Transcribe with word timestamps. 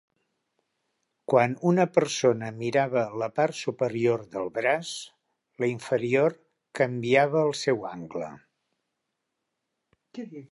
Quan 1.33 1.51
una 1.71 1.83
persona 1.97 2.47
mirava 2.61 3.03
la 3.23 3.27
part 3.39 3.57
superior 3.59 4.23
del 4.37 4.49
braç, 4.57 4.93
la 5.63 5.69
inferior 5.75 6.37
canviava 6.81 7.47
el 7.51 7.55
seu 7.63 7.87
angle. 7.91 8.31